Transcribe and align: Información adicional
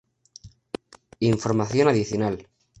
Información 1.19 1.87
adicional 1.87 2.47